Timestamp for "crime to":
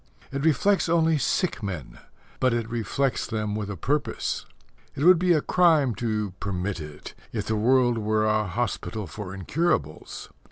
5.41-6.33